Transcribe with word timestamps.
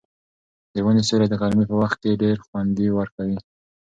د 0.73 0.75
ونې 0.85 1.03
سیوری 1.07 1.27
د 1.29 1.33
غرمې 1.41 1.65
په 1.69 1.75
وخت 1.81 1.97
کې 2.03 2.19
ډېر 2.23 2.37
خوند 2.45 2.75
ورکوي. 2.99 3.37